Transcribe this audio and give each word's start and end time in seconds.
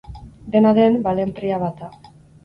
Dena 0.53 0.69
den, 0.77 0.95
balentria 1.07 1.59
bat 1.65 1.77
da. 1.83 1.91